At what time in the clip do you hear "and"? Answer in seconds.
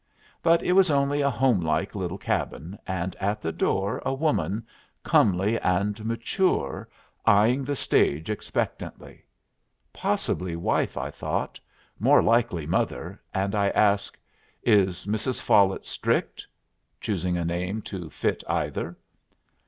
2.87-3.15, 5.59-6.03, 13.31-13.53